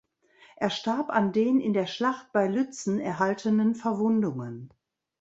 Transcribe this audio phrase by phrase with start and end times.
[0.55, 4.73] Er starb an den in der Schlacht bei Lützen erhaltenen Verwundungen.